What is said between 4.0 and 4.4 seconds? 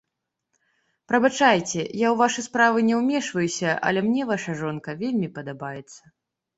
мне